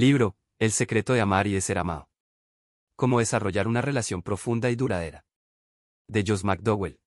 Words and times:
Libro, 0.00 0.36
El 0.60 0.70
secreto 0.70 1.12
de 1.12 1.20
amar 1.20 1.48
y 1.48 1.54
de 1.54 1.60
ser 1.60 1.76
amado. 1.76 2.08
Cómo 2.94 3.18
desarrollar 3.18 3.66
una 3.66 3.80
relación 3.80 4.22
profunda 4.22 4.70
y 4.70 4.76
duradera. 4.76 5.26
De 6.06 6.22
Joss 6.24 6.44
McDowell. 6.44 7.00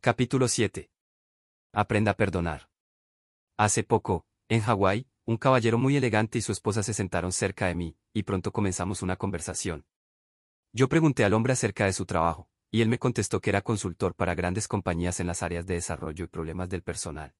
Capítulo 0.00 0.46
7. 0.46 0.92
Aprenda 1.72 2.12
a 2.12 2.14
perdonar. 2.14 2.70
Hace 3.56 3.82
poco, 3.82 4.28
en 4.48 4.60
Hawái, 4.60 5.08
un 5.24 5.38
caballero 5.38 5.76
muy 5.76 5.96
elegante 5.96 6.38
y 6.38 6.42
su 6.42 6.52
esposa 6.52 6.84
se 6.84 6.94
sentaron 6.94 7.32
cerca 7.32 7.66
de 7.66 7.74
mí, 7.74 7.98
y 8.12 8.22
pronto 8.22 8.52
comenzamos 8.52 9.02
una 9.02 9.16
conversación. 9.16 9.84
Yo 10.72 10.88
pregunté 10.88 11.24
al 11.24 11.34
hombre 11.34 11.54
acerca 11.54 11.86
de 11.86 11.92
su 11.92 12.06
trabajo, 12.06 12.48
y 12.70 12.82
él 12.82 12.88
me 12.88 13.00
contestó 13.00 13.40
que 13.40 13.50
era 13.50 13.62
consultor 13.62 14.14
para 14.14 14.36
grandes 14.36 14.68
compañías 14.68 15.18
en 15.18 15.26
las 15.26 15.42
áreas 15.42 15.66
de 15.66 15.74
desarrollo 15.74 16.26
y 16.26 16.28
problemas 16.28 16.68
del 16.68 16.84
personal. 16.84 17.34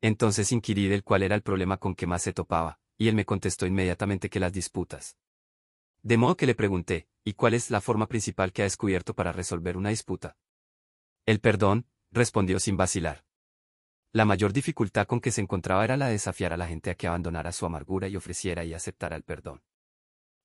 Entonces 0.00 0.50
inquirí 0.50 0.88
del 0.88 1.04
cuál 1.04 1.24
era 1.24 1.34
el 1.34 1.42
problema 1.42 1.76
con 1.76 1.94
que 1.94 2.06
más 2.06 2.22
se 2.22 2.32
topaba, 2.32 2.80
y 2.98 3.08
él 3.08 3.14
me 3.14 3.24
contestó 3.24 3.66
inmediatamente 3.66 4.30
que 4.30 4.40
las 4.40 4.52
disputas. 4.52 5.16
De 6.02 6.16
modo 6.16 6.36
que 6.36 6.46
le 6.46 6.54
pregunté, 6.54 7.08
¿y 7.24 7.34
cuál 7.34 7.54
es 7.54 7.70
la 7.70 7.80
forma 7.80 8.08
principal 8.08 8.52
que 8.52 8.62
ha 8.62 8.64
descubierto 8.64 9.14
para 9.14 9.32
resolver 9.32 9.76
una 9.76 9.90
disputa? 9.90 10.36
El 11.26 11.40
perdón, 11.40 11.86
respondió 12.10 12.58
sin 12.58 12.76
vacilar. 12.76 13.24
La 14.12 14.24
mayor 14.24 14.52
dificultad 14.52 15.06
con 15.06 15.20
que 15.20 15.30
se 15.30 15.40
encontraba 15.40 15.84
era 15.84 15.96
la 15.96 16.06
de 16.06 16.12
desafiar 16.12 16.52
a 16.52 16.56
la 16.56 16.66
gente 16.66 16.90
a 16.90 16.94
que 16.94 17.06
abandonara 17.06 17.52
su 17.52 17.64
amargura 17.64 18.08
y 18.08 18.16
ofreciera 18.16 18.64
y 18.64 18.74
aceptara 18.74 19.16
el 19.16 19.22
perdón. 19.22 19.62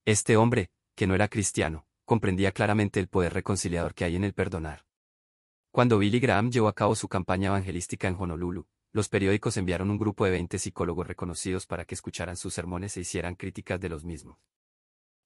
Este 0.05 0.37
hombre, 0.37 0.69
que 0.95 1.07
no 1.07 1.15
era 1.15 1.27
cristiano, 1.27 1.85
comprendía 2.05 2.53
claramente 2.53 2.99
el 3.01 3.09
poder 3.09 3.33
reconciliador 3.33 3.93
que 3.93 4.05
hay 4.05 4.15
en 4.15 4.23
el 4.23 4.33
perdonar. 4.33 4.85
Cuando 5.71 5.97
Billy 5.97 6.19
Graham 6.19 6.49
llevó 6.49 6.69
a 6.69 6.75
cabo 6.75 6.95
su 6.95 7.09
campaña 7.09 7.47
evangelística 7.47 8.07
en 8.07 8.15
Honolulu, 8.17 8.67
los 8.91 9.09
periódicos 9.09 9.57
enviaron 9.57 9.89
un 9.91 9.97
grupo 9.97 10.25
de 10.25 10.31
20 10.31 10.59
psicólogos 10.59 11.07
reconocidos 11.07 11.65
para 11.65 11.85
que 11.85 11.95
escucharan 11.95 12.37
sus 12.37 12.53
sermones 12.53 12.97
e 12.97 13.01
hicieran 13.01 13.35
críticas 13.35 13.79
de 13.79 13.89
los 13.89 14.03
mismos. 14.03 14.37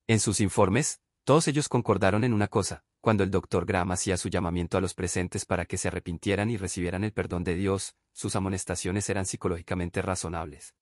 En 0.08 0.20
sus 0.20 0.42
informes, 0.42 1.00
todos 1.24 1.48
ellos 1.48 1.70
concordaron 1.70 2.24
en 2.24 2.34
una 2.34 2.48
cosa, 2.48 2.84
cuando 3.00 3.24
el 3.24 3.32
doctor 3.32 3.66
Graham 3.66 3.92
hacía 3.92 4.18
su 4.18 4.30
llamamiento 4.30 4.78
a 4.78 4.82
los 4.82 4.94
presentes 4.94 5.46
para 5.46 5.66
que 5.66 5.78
se 5.78 5.88
arrepintieran 5.88 6.50
y 6.50 6.58
recibieran 6.58 7.04
el 7.04 7.14
perdón 7.14 7.44
de 7.44 7.56
Dios, 7.56 7.96
sus 8.12 8.36
amonestaciones 8.36 9.10
eran 9.10 9.26
psicológicamente 9.26 10.02
razonables. 10.02 10.76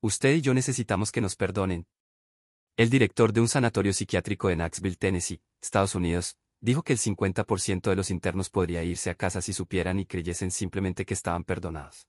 Usted 0.00 0.34
y 0.34 0.40
yo 0.40 0.54
necesitamos 0.54 1.12
que 1.12 1.20
nos 1.20 1.36
perdonen. 1.36 1.86
El 2.76 2.88
director 2.88 3.32
de 3.32 3.40
un 3.40 3.48
sanatorio 3.48 3.92
psiquiátrico 3.92 4.48
de 4.48 4.56
Knoxville, 4.56 4.96
Tennessee, 4.96 5.42
Estados 5.60 5.94
Unidos, 5.94 6.36
dijo 6.60 6.82
que 6.82 6.92
el 6.92 6.98
50% 6.98 7.90
de 7.90 7.96
los 7.96 8.10
internos 8.10 8.50
podría 8.50 8.84
irse 8.84 9.10
a 9.10 9.14
casa 9.14 9.40
si 9.40 9.52
supieran 9.52 9.98
y 9.98 10.06
creyesen 10.06 10.50
simplemente 10.50 11.04
que 11.04 11.14
estaban 11.14 11.44
perdonados. 11.44 12.06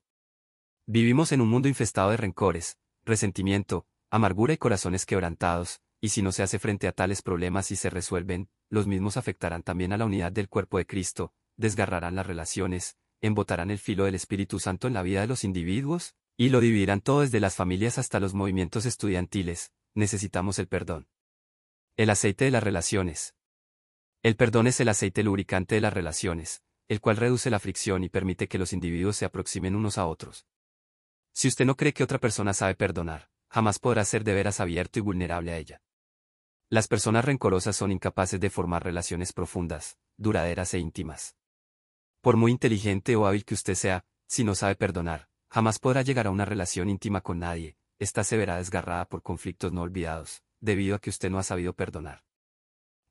Vivimos 0.85 1.31
en 1.31 1.41
un 1.41 1.49
mundo 1.49 1.67
infestado 1.67 2.11
de 2.11 2.17
rencores, 2.17 2.77
resentimiento, 3.05 3.85
amargura 4.09 4.53
y 4.53 4.57
corazones 4.57 5.05
quebrantados, 5.05 5.79
y 6.01 6.09
si 6.09 6.21
no 6.21 6.31
se 6.31 6.43
hace 6.43 6.59
frente 6.59 6.87
a 6.87 6.91
tales 6.91 7.21
problemas 7.21 7.71
y 7.71 7.75
se 7.75 7.89
resuelven, 7.89 8.49
los 8.69 8.87
mismos 8.87 9.17
afectarán 9.17 9.63
también 9.63 9.93
a 9.93 9.97
la 9.97 10.05
unidad 10.05 10.31
del 10.31 10.49
cuerpo 10.49 10.77
de 10.79 10.85
Cristo, 10.85 11.33
desgarrarán 11.57 12.15
las 12.15 12.25
relaciones, 12.25 12.97
embotarán 13.21 13.69
el 13.69 13.77
filo 13.77 14.05
del 14.05 14.15
Espíritu 14.15 14.59
Santo 14.59 14.87
en 14.87 14.95
la 14.95 15.03
vida 15.03 15.21
de 15.21 15.27
los 15.27 15.43
individuos, 15.43 16.15
y 16.37 16.49
lo 16.49 16.59
dividirán 16.59 17.01
todo 17.01 17.21
desde 17.21 17.39
las 17.39 17.55
familias 17.55 17.99
hasta 17.99 18.19
los 18.19 18.33
movimientos 18.33 18.85
estudiantiles, 18.85 19.71
necesitamos 19.93 20.57
el 20.57 20.67
perdón. 20.67 21.07
El 21.97 22.09
aceite 22.09 22.45
de 22.45 22.51
las 22.51 22.63
relaciones. 22.63 23.35
El 24.23 24.35
perdón 24.35 24.67
es 24.67 24.79
el 24.79 24.89
aceite 24.89 25.23
lubricante 25.23 25.73
de 25.75 25.81
las 25.81 25.93
relaciones, 25.93 26.61
el 26.87 27.01
cual 27.01 27.17
reduce 27.17 27.49
la 27.49 27.59
fricción 27.59 28.03
y 28.03 28.09
permite 28.09 28.47
que 28.47 28.59
los 28.59 28.71
individuos 28.71 29.15
se 29.15 29.25
aproximen 29.25 29.75
unos 29.75 29.97
a 29.97 30.05
otros. 30.05 30.45
Si 31.33 31.47
usted 31.47 31.65
no 31.65 31.75
cree 31.75 31.91
que 31.93 32.03
otra 32.03 32.19
persona 32.19 32.53
sabe 32.53 32.75
perdonar, 32.75 33.31
jamás 33.49 33.79
podrá 33.79 34.05
ser 34.05 34.23
de 34.23 34.35
veras 34.35 34.59
abierto 34.59 34.99
y 34.99 35.01
vulnerable 35.01 35.53
a 35.53 35.57
ella. 35.57 35.81
Las 36.69 36.87
personas 36.87 37.25
rencorosas 37.25 37.75
son 37.75 37.91
incapaces 37.91 38.39
de 38.39 38.51
formar 38.51 38.83
relaciones 38.83 39.33
profundas, 39.33 39.97
duraderas 40.17 40.73
e 40.75 40.79
íntimas. 40.79 41.35
Por 42.21 42.37
muy 42.37 42.51
inteligente 42.51 43.15
o 43.15 43.25
hábil 43.25 43.43
que 43.43 43.55
usted 43.55 43.73
sea, 43.73 44.05
si 44.27 44.43
no 44.43 44.53
sabe 44.53 44.75
perdonar, 44.75 45.29
jamás 45.49 45.79
podrá 45.79 46.03
llegar 46.03 46.27
a 46.27 46.31
una 46.31 46.45
relación 46.45 46.89
íntima 46.89 47.21
con 47.21 47.39
nadie, 47.39 47.75
esta 47.97 48.23
se 48.23 48.37
verá 48.37 48.57
desgarrada 48.57 49.05
por 49.05 49.23
conflictos 49.23 49.73
no 49.73 49.81
olvidados, 49.81 50.43
debido 50.59 50.95
a 50.95 50.99
que 50.99 51.09
usted 51.09 51.31
no 51.31 51.39
ha 51.39 51.43
sabido 51.43 51.73
perdonar. 51.73 52.23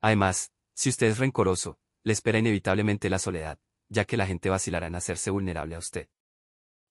Además, 0.00 0.52
si 0.80 0.88
usted 0.88 1.08
es 1.08 1.18
rencoroso, 1.18 1.78
le 2.04 2.14
espera 2.14 2.38
inevitablemente 2.38 3.10
la 3.10 3.18
soledad, 3.18 3.58
ya 3.90 4.06
que 4.06 4.16
la 4.16 4.26
gente 4.26 4.48
vacilará 4.48 4.86
en 4.86 4.94
hacerse 4.94 5.28
vulnerable 5.28 5.74
a 5.74 5.78
usted. 5.78 6.08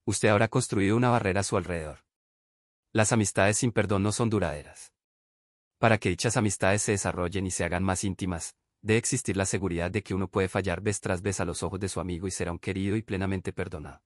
Usted 0.05 0.29
habrá 0.29 0.47
construido 0.47 0.95
una 0.95 1.09
barrera 1.09 1.39
a 1.39 1.44
su 1.44 1.57
alrededor. 1.57 2.05
Las 2.94 3.13
amistades 3.13 3.57
sin 3.57 3.72
perdón 3.72 4.03
no 4.03 4.11
son 4.11 4.29
duraderas. 4.29 4.94
Para 5.79 5.97
que 5.97 6.09
dichas 6.09 6.38
amistades 6.38 6.83
se 6.83 6.91
desarrollen 6.91 7.47
y 7.47 7.49
se 7.49 7.63
hagan 7.63 7.83
más 7.83 8.03
íntimas, 8.03 8.55
debe 8.83 8.99
existir 8.99 9.35
la 9.35 9.47
seguridad 9.47 9.89
de 9.89 10.03
que 10.03 10.13
uno 10.13 10.28
puede 10.28 10.49
fallar 10.49 10.81
vez 10.81 11.01
tras 11.01 11.23
vez 11.23 11.39
a 11.39 11.45
los 11.45 11.63
ojos 11.63 11.79
de 11.79 11.89
su 11.89 11.99
amigo 11.99 12.28
y 12.28 12.31
será 12.31 12.51
un 12.51 12.59
querido 12.59 12.95
y 12.95 13.01
plenamente 13.01 13.53
perdonado. 13.53 14.03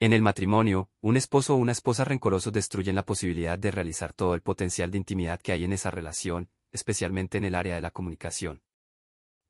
En 0.00 0.12
el 0.12 0.22
matrimonio, 0.22 0.90
un 1.02 1.16
esposo 1.16 1.54
o 1.54 1.58
una 1.58 1.70
esposa 1.70 2.04
rencorosos 2.04 2.52
destruyen 2.52 2.96
la 2.96 3.06
posibilidad 3.06 3.60
de 3.60 3.70
realizar 3.70 4.12
todo 4.12 4.34
el 4.34 4.42
potencial 4.42 4.90
de 4.90 4.98
intimidad 4.98 5.40
que 5.40 5.52
hay 5.52 5.62
en 5.62 5.72
esa 5.72 5.92
relación, 5.92 6.50
especialmente 6.72 7.38
en 7.38 7.44
el 7.44 7.54
área 7.54 7.76
de 7.76 7.80
la 7.80 7.92
comunicación. 7.92 8.60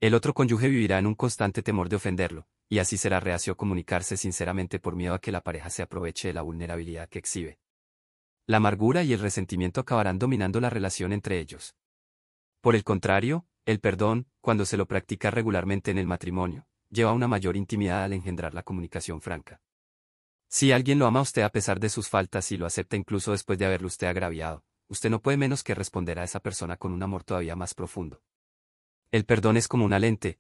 El 0.00 0.14
otro 0.14 0.32
cónyuge 0.32 0.68
vivirá 0.68 0.98
en 1.00 1.08
un 1.08 1.16
constante 1.16 1.60
temor 1.60 1.88
de 1.88 1.96
ofenderlo, 1.96 2.46
y 2.68 2.78
así 2.78 2.96
será 2.96 3.18
reacio 3.18 3.56
comunicarse 3.56 4.16
sinceramente 4.16 4.78
por 4.78 4.94
miedo 4.94 5.12
a 5.12 5.20
que 5.20 5.32
la 5.32 5.40
pareja 5.40 5.70
se 5.70 5.82
aproveche 5.82 6.28
de 6.28 6.34
la 6.34 6.42
vulnerabilidad 6.42 7.08
que 7.08 7.18
exhibe. 7.18 7.58
La 8.46 8.58
amargura 8.58 9.02
y 9.02 9.12
el 9.12 9.18
resentimiento 9.18 9.80
acabarán 9.80 10.20
dominando 10.20 10.60
la 10.60 10.70
relación 10.70 11.12
entre 11.12 11.40
ellos. 11.40 11.74
Por 12.60 12.76
el 12.76 12.84
contrario, 12.84 13.48
el 13.66 13.80
perdón, 13.80 14.28
cuando 14.40 14.64
se 14.64 14.76
lo 14.76 14.86
practica 14.86 15.32
regularmente 15.32 15.90
en 15.90 15.98
el 15.98 16.06
matrimonio, 16.06 16.68
lleva 16.90 17.10
a 17.10 17.14
una 17.14 17.26
mayor 17.26 17.56
intimidad 17.56 18.04
al 18.04 18.12
engendrar 18.12 18.54
la 18.54 18.62
comunicación 18.62 19.20
franca. 19.20 19.60
Si 20.46 20.70
alguien 20.70 21.00
lo 21.00 21.06
ama 21.06 21.18
a 21.18 21.22
usted 21.22 21.42
a 21.42 21.50
pesar 21.50 21.80
de 21.80 21.88
sus 21.88 22.08
faltas 22.08 22.52
y 22.52 22.56
lo 22.56 22.66
acepta 22.66 22.96
incluso 22.96 23.32
después 23.32 23.58
de 23.58 23.66
haberlo 23.66 23.88
usted 23.88 24.06
agraviado, 24.06 24.64
usted 24.86 25.10
no 25.10 25.20
puede 25.20 25.36
menos 25.36 25.64
que 25.64 25.74
responder 25.74 26.20
a 26.20 26.24
esa 26.24 26.38
persona 26.38 26.76
con 26.76 26.92
un 26.92 27.02
amor 27.02 27.24
todavía 27.24 27.56
más 27.56 27.74
profundo. 27.74 28.22
El 29.10 29.24
perdón 29.24 29.56
es 29.56 29.68
como 29.68 29.86
una 29.86 29.98
lente. 29.98 30.38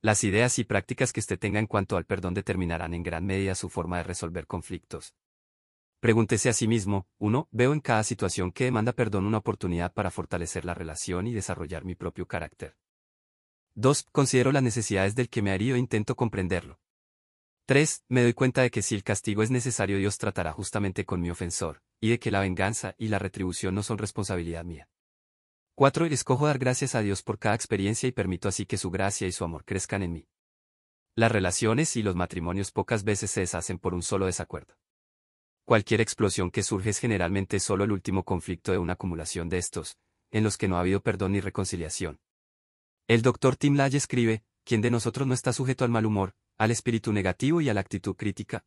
Las 0.00 0.24
ideas 0.24 0.58
y 0.58 0.64
prácticas 0.64 1.12
que 1.12 1.20
usted 1.20 1.38
tenga 1.38 1.58
en 1.58 1.66
cuanto 1.66 1.98
al 1.98 2.06
perdón 2.06 2.32
determinarán 2.32 2.94
en 2.94 3.02
gran 3.02 3.26
medida 3.26 3.54
su 3.54 3.68
forma 3.68 3.98
de 3.98 4.04
resolver 4.04 4.46
conflictos. 4.46 5.14
Pregúntese 6.00 6.48
a 6.48 6.54
sí 6.54 6.66
mismo, 6.66 7.06
1. 7.18 7.48
Veo 7.50 7.74
en 7.74 7.80
cada 7.80 8.02
situación 8.02 8.52
que 8.52 8.64
demanda 8.64 8.94
perdón 8.94 9.26
una 9.26 9.36
oportunidad 9.36 9.92
para 9.92 10.10
fortalecer 10.10 10.64
la 10.64 10.72
relación 10.72 11.26
y 11.26 11.34
desarrollar 11.34 11.84
mi 11.84 11.94
propio 11.94 12.26
carácter. 12.26 12.74
2. 13.74 14.06
Considero 14.12 14.50
las 14.50 14.62
necesidades 14.62 15.14
del 15.14 15.28
que 15.28 15.42
me 15.42 15.50
haría 15.50 15.74
e 15.74 15.78
intento 15.78 16.16
comprenderlo. 16.16 16.80
3. 17.66 18.04
Me 18.08 18.22
doy 18.22 18.32
cuenta 18.32 18.62
de 18.62 18.70
que 18.70 18.80
si 18.80 18.94
el 18.94 19.04
castigo 19.04 19.42
es 19.42 19.50
necesario 19.50 19.98
Dios 19.98 20.16
tratará 20.16 20.52
justamente 20.52 21.04
con 21.04 21.20
mi 21.20 21.30
ofensor, 21.30 21.82
y 22.00 22.10
de 22.10 22.18
que 22.18 22.30
la 22.30 22.40
venganza 22.40 22.94
y 22.96 23.08
la 23.08 23.18
retribución 23.18 23.74
no 23.74 23.82
son 23.82 23.98
responsabilidad 23.98 24.64
mía. 24.64 24.88
4. 25.76 26.06
Escojo 26.06 26.46
dar 26.46 26.60
gracias 26.60 26.94
a 26.94 27.00
Dios 27.00 27.24
por 27.24 27.40
cada 27.40 27.56
experiencia 27.56 28.08
y 28.08 28.12
permito 28.12 28.48
así 28.48 28.64
que 28.64 28.76
su 28.76 28.92
gracia 28.92 29.26
y 29.26 29.32
su 29.32 29.42
amor 29.42 29.64
crezcan 29.64 30.04
en 30.04 30.12
mí. 30.12 30.28
Las 31.16 31.32
relaciones 31.32 31.96
y 31.96 32.04
los 32.04 32.14
matrimonios 32.14 32.70
pocas 32.70 33.02
veces 33.02 33.32
se 33.32 33.40
deshacen 33.40 33.80
por 33.80 33.92
un 33.92 34.04
solo 34.04 34.26
desacuerdo. 34.26 34.76
Cualquier 35.64 36.00
explosión 36.00 36.52
que 36.52 36.62
surge 36.62 36.90
es 36.90 37.00
generalmente 37.00 37.58
solo 37.58 37.82
el 37.82 37.90
último 37.90 38.24
conflicto 38.24 38.70
de 38.70 38.78
una 38.78 38.92
acumulación 38.92 39.48
de 39.48 39.58
estos, 39.58 39.98
en 40.30 40.44
los 40.44 40.56
que 40.56 40.68
no 40.68 40.76
ha 40.76 40.80
habido 40.80 41.00
perdón 41.00 41.32
ni 41.32 41.40
reconciliación. 41.40 42.20
El 43.08 43.22
doctor 43.22 43.56
Tim 43.56 43.74
Lay 43.74 43.96
escribe, 43.96 44.44
¿quién 44.62 44.80
de 44.80 44.92
nosotros 44.92 45.26
no 45.26 45.34
está 45.34 45.52
sujeto 45.52 45.84
al 45.84 45.90
mal 45.90 46.06
humor, 46.06 46.36
al 46.56 46.70
espíritu 46.70 47.12
negativo 47.12 47.60
y 47.60 47.68
a 47.68 47.74
la 47.74 47.80
actitud 47.80 48.14
crítica? 48.14 48.64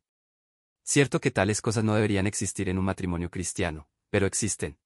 Cierto 0.84 1.22
que 1.22 1.32
tales 1.32 1.62
cosas 1.62 1.86
no 1.86 1.96
deberían 1.96 2.28
existir 2.28 2.68
en 2.68 2.78
un 2.78 2.84
matrimonio 2.84 3.32
cristiano, 3.32 3.88
pero 4.10 4.26
existen. 4.26 4.78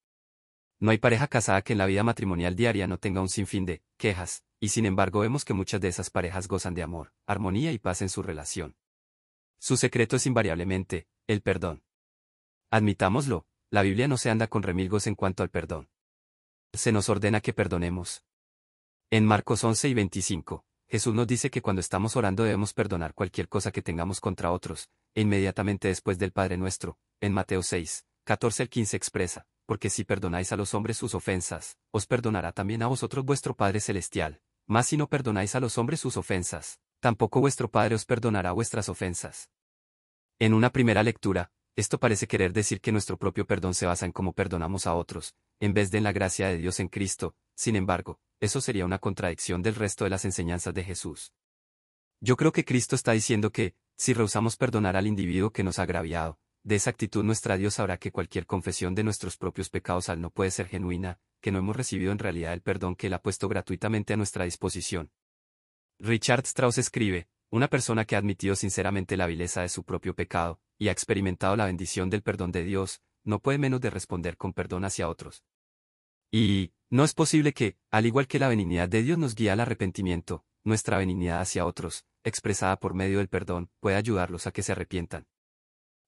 No 0.81 0.89
hay 0.89 0.97
pareja 0.97 1.27
casada 1.27 1.61
que 1.61 1.73
en 1.73 1.77
la 1.77 1.85
vida 1.85 2.03
matrimonial 2.03 2.55
diaria 2.55 2.87
no 2.87 2.97
tenga 2.97 3.21
un 3.21 3.29
sinfín 3.29 3.67
de 3.67 3.83
quejas, 3.97 4.43
y 4.59 4.69
sin 4.69 4.87
embargo 4.87 5.19
vemos 5.19 5.45
que 5.45 5.53
muchas 5.53 5.79
de 5.79 5.87
esas 5.87 6.09
parejas 6.09 6.47
gozan 6.47 6.73
de 6.73 6.81
amor, 6.81 7.13
armonía 7.27 7.71
y 7.71 7.77
paz 7.77 8.01
en 8.01 8.09
su 8.09 8.23
relación. 8.23 8.75
Su 9.59 9.77
secreto 9.77 10.15
es 10.15 10.25
invariablemente, 10.25 11.07
el 11.27 11.43
perdón. 11.43 11.83
Admitámoslo, 12.71 13.45
la 13.69 13.83
Biblia 13.83 14.07
no 14.07 14.17
se 14.17 14.31
anda 14.31 14.47
con 14.47 14.63
remilgos 14.63 15.05
en 15.05 15.13
cuanto 15.13 15.43
al 15.43 15.51
perdón. 15.51 15.87
Se 16.73 16.91
nos 16.91 17.09
ordena 17.09 17.41
que 17.41 17.53
perdonemos. 17.53 18.25
En 19.11 19.23
Marcos 19.23 19.63
11 19.63 19.87
y 19.87 19.93
25, 19.93 20.65
Jesús 20.89 21.13
nos 21.13 21.27
dice 21.27 21.51
que 21.51 21.61
cuando 21.61 21.79
estamos 21.79 22.15
orando 22.15 22.43
debemos 22.43 22.73
perdonar 22.73 23.13
cualquier 23.13 23.49
cosa 23.49 23.71
que 23.71 23.83
tengamos 23.83 24.19
contra 24.19 24.51
otros, 24.51 24.89
e 25.13 25.21
inmediatamente 25.21 25.89
después 25.89 26.17
del 26.17 26.31
Padre 26.31 26.57
nuestro, 26.57 26.97
en 27.19 27.33
Mateo 27.33 27.61
6, 27.61 28.03
14 28.23 28.63
al 28.63 28.69
15 28.69 28.97
expresa, 28.97 29.47
porque 29.65 29.89
si 29.89 30.03
perdonáis 30.03 30.51
a 30.51 30.57
los 30.57 30.73
hombres 30.73 30.97
sus 30.97 31.15
ofensas, 31.15 31.77
os 31.91 32.05
perdonará 32.05 32.51
también 32.51 32.83
a 32.83 32.87
vosotros 32.87 33.25
vuestro 33.25 33.55
Padre 33.55 33.79
Celestial, 33.79 34.41
mas 34.67 34.87
si 34.87 34.97
no 34.97 35.07
perdonáis 35.07 35.55
a 35.55 35.59
los 35.59 35.77
hombres 35.77 35.99
sus 35.99 36.17
ofensas, 36.17 36.79
tampoco 36.99 37.41
vuestro 37.41 37.69
Padre 37.69 37.95
os 37.95 38.05
perdonará 38.05 38.51
vuestras 38.51 38.89
ofensas. 38.89 39.49
En 40.39 40.53
una 40.53 40.71
primera 40.71 41.03
lectura, 41.03 41.51
esto 41.75 41.99
parece 41.99 42.27
querer 42.27 42.53
decir 42.53 42.81
que 42.81 42.91
nuestro 42.91 43.17
propio 43.17 43.45
perdón 43.45 43.73
se 43.73 43.85
basa 43.85 44.05
en 44.05 44.11
cómo 44.11 44.33
perdonamos 44.33 44.87
a 44.87 44.95
otros, 44.95 45.35
en 45.59 45.73
vez 45.73 45.91
de 45.91 45.99
en 45.99 46.03
la 46.03 46.11
gracia 46.11 46.47
de 46.47 46.57
Dios 46.57 46.79
en 46.79 46.87
Cristo, 46.87 47.35
sin 47.55 47.75
embargo, 47.75 48.19
eso 48.39 48.59
sería 48.59 48.85
una 48.85 48.99
contradicción 48.99 49.61
del 49.61 49.75
resto 49.75 50.03
de 50.03 50.09
las 50.09 50.25
enseñanzas 50.25 50.73
de 50.73 50.83
Jesús. 50.83 51.33
Yo 52.19 52.35
creo 52.37 52.51
que 52.51 52.65
Cristo 52.65 52.95
está 52.95 53.13
diciendo 53.13 53.51
que, 53.51 53.75
si 53.97 54.13
rehusamos 54.13 54.57
perdonar 54.57 54.95
al 54.95 55.07
individuo 55.07 55.51
que 55.51 55.63
nos 55.63 55.79
ha 55.79 55.83
agraviado, 55.83 56.39
de 56.63 56.75
esa 56.75 56.91
actitud 56.91 57.23
nuestra 57.23 57.57
Dios 57.57 57.75
sabrá 57.75 57.97
que 57.97 58.11
cualquier 58.11 58.45
confesión 58.45 58.93
de 58.93 59.03
nuestros 59.03 59.37
propios 59.37 59.69
pecados 59.69 60.09
al 60.09 60.21
no 60.21 60.29
puede 60.29 60.51
ser 60.51 60.67
genuina, 60.67 61.19
que 61.41 61.51
no 61.51 61.59
hemos 61.59 61.75
recibido 61.75 62.11
en 62.11 62.19
realidad 62.19 62.53
el 62.53 62.61
perdón 62.61 62.95
que 62.95 63.07
Él 63.07 63.13
ha 63.13 63.21
puesto 63.21 63.49
gratuitamente 63.49 64.13
a 64.13 64.17
nuestra 64.17 64.45
disposición. 64.45 65.11
Richard 65.99 66.45
Strauss 66.45 66.77
escribe, 66.77 67.27
una 67.49 67.67
persona 67.67 68.05
que 68.05 68.15
ha 68.15 68.19
admitido 68.19 68.55
sinceramente 68.55 69.17
la 69.17 69.27
vileza 69.27 69.61
de 69.61 69.69
su 69.69 69.83
propio 69.83 70.15
pecado, 70.15 70.61
y 70.77 70.87
ha 70.87 70.91
experimentado 70.91 71.55
la 71.55 71.65
bendición 71.65 72.09
del 72.09 72.21
perdón 72.21 72.51
de 72.51 72.63
Dios, 72.63 73.01
no 73.23 73.39
puede 73.39 73.57
menos 73.57 73.81
de 73.81 73.89
responder 73.89 74.37
con 74.37 74.53
perdón 74.53 74.85
hacia 74.85 75.09
otros. 75.09 75.43
Y, 76.31 76.73
no 76.89 77.03
es 77.03 77.13
posible 77.13 77.53
que, 77.53 77.77
al 77.89 78.05
igual 78.05 78.27
que 78.27 78.39
la 78.39 78.47
benignidad 78.47 78.87
de 78.87 79.03
Dios 79.03 79.17
nos 79.17 79.35
guía 79.35 79.53
al 79.53 79.59
arrepentimiento, 79.59 80.45
nuestra 80.63 80.97
benignidad 80.97 81.41
hacia 81.41 81.65
otros, 81.65 82.05
expresada 82.23 82.77
por 82.77 82.93
medio 82.93 83.17
del 83.17 83.29
perdón, 83.29 83.69
puede 83.79 83.95
ayudarlos 83.95 84.47
a 84.47 84.51
que 84.51 84.63
se 84.63 84.71
arrepientan. 84.71 85.27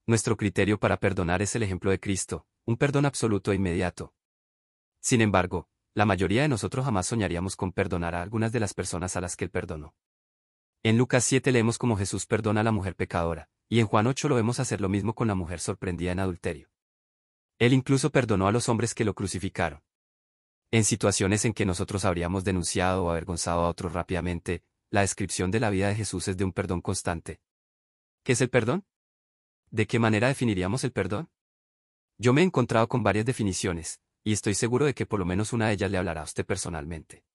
Nuestro 0.06 0.36
criterio 0.36 0.78
para 0.78 0.98
perdonar 0.98 1.42
es 1.42 1.56
el 1.56 1.64
ejemplo 1.64 1.90
de 1.90 2.00
Cristo, 2.00 2.46
un 2.66 2.76
perdón 2.76 3.06
absoluto 3.06 3.54
e 3.54 3.56
inmediato. 3.56 4.14
Sin 5.00 5.22
embargo, 5.22 5.70
la 5.94 6.06
mayoría 6.06 6.42
de 6.42 6.50
nosotros 6.50 6.84
jamás 6.84 7.08
soñaríamos 7.08 7.56
con 7.56 7.72
perdonar 7.72 8.14
a 8.14 8.22
algunas 8.22 8.52
de 8.52 8.60
las 8.60 8.74
personas 8.74 9.16
a 9.16 9.22
las 9.22 9.38
que 9.38 9.46
Él 9.46 9.52
perdonó. 9.52 9.96
En 10.84 10.98
Lucas 10.98 11.24
7 11.24 11.54
leemos 11.54 11.78
cómo 11.78 11.96
Jesús 11.96 12.26
perdona 12.26 12.60
a 12.60 12.64
la 12.66 12.74
mujer 12.74 12.98
pecadora, 12.98 13.50
y 13.70 13.80
en 13.80 13.88
Juan 13.88 14.08
8 14.08 14.28
lo 14.28 14.36
vemos 14.36 14.60
hacer 14.60 14.82
lo 14.82 14.90
mismo 14.90 15.16
con 15.16 15.30
la 15.30 15.36
mujer 15.36 15.62
sorprendida 15.62 16.12
en 16.12 16.20
adulterio. 16.20 16.70
Él 17.58 17.72
incluso 17.72 18.10
perdonó 18.10 18.48
a 18.48 18.52
los 18.52 18.68
hombres 18.68 18.94
que 18.94 19.06
lo 19.06 19.14
crucificaron. 19.14 19.84
En 20.72 20.84
situaciones 20.84 21.46
en 21.46 21.54
que 21.54 21.66
nosotros 21.66 22.04
habríamos 22.04 22.44
denunciado 22.44 23.06
o 23.06 23.10
avergonzado 23.10 23.62
a 23.62 23.70
otros 23.70 23.94
rápidamente, 23.94 24.64
la 24.90 25.00
descripción 25.00 25.50
de 25.50 25.62
la 25.62 25.70
vida 25.70 25.88
de 25.88 25.96
Jesús 25.96 26.28
es 26.28 26.36
de 26.36 26.44
un 26.44 26.52
perdón 26.52 26.82
constante. 26.82 27.40
¿Qué 28.24 28.34
es 28.34 28.42
el 28.42 28.50
perdón? 28.50 28.86
¿De 29.74 29.88
qué 29.88 29.98
manera 29.98 30.28
definiríamos 30.28 30.84
el 30.84 30.92
perdón? 30.92 31.32
Yo 32.20 32.32
me 32.32 32.42
he 32.42 32.44
encontrado 32.44 32.88
con 32.88 33.02
varias 33.02 33.26
definiciones, 33.26 34.00
y 34.24 34.32
estoy 34.32 34.54
seguro 34.54 34.86
de 34.86 34.94
que 34.94 35.08
por 35.08 35.18
lo 35.18 35.26
menos 35.26 35.52
una 35.52 35.66
de 35.66 35.74
ellas 35.74 35.90
le 35.90 35.98
hablará 35.98 36.22
a 36.22 36.26
usted 36.26 36.46
personalmente. 36.46 37.26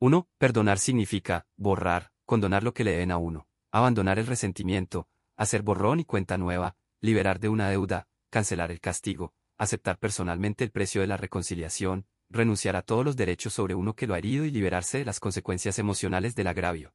1. 0.00 0.28
Perdonar 0.38 0.80
significa 0.80 1.46
borrar, 1.56 2.10
condonar 2.24 2.64
lo 2.64 2.74
que 2.74 2.82
le 2.82 2.90
deben 2.90 3.12
a 3.12 3.18
uno, 3.18 3.46
abandonar 3.70 4.18
el 4.18 4.26
resentimiento, 4.26 5.08
hacer 5.36 5.62
borrón 5.62 6.00
y 6.00 6.04
cuenta 6.04 6.36
nueva, 6.36 6.74
liberar 7.00 7.38
de 7.38 7.48
una 7.48 7.70
deuda, 7.70 8.08
cancelar 8.28 8.72
el 8.72 8.80
castigo, 8.80 9.32
aceptar 9.56 9.98
personalmente 9.98 10.64
el 10.64 10.72
precio 10.72 11.00
de 11.00 11.06
la 11.06 11.16
reconciliación, 11.16 12.08
renunciar 12.28 12.74
a 12.74 12.82
todos 12.82 13.04
los 13.04 13.14
derechos 13.14 13.52
sobre 13.52 13.76
uno 13.76 13.94
que 13.94 14.08
lo 14.08 14.14
ha 14.14 14.18
herido 14.18 14.44
y 14.44 14.50
liberarse 14.50 14.98
de 14.98 15.04
las 15.04 15.20
consecuencias 15.20 15.78
emocionales 15.78 16.34
del 16.34 16.48
agravio. 16.48 16.92